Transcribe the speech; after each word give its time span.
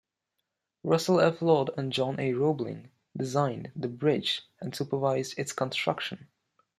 Russell 0.83 1.19
F. 1.21 1.43
Lord 1.43 1.69
and 1.77 1.93
John 1.93 2.19
A. 2.19 2.33
Roebling 2.33 2.89
designed 3.15 3.71
the 3.75 3.87
bridge 3.87 4.41
and 4.59 4.73
supervised 4.75 5.37
its 5.37 5.53
construction. 5.53 6.27